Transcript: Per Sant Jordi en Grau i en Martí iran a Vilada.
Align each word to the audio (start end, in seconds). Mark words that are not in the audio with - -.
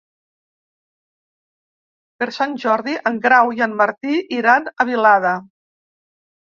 Per 2.17 2.29
Sant 2.39 2.57
Jordi 2.65 2.97
en 3.13 3.23
Grau 3.29 3.55
i 3.61 3.65
en 3.69 3.79
Martí 3.85 4.19
iran 4.43 4.71
a 4.77 4.91
Vilada. 4.93 5.39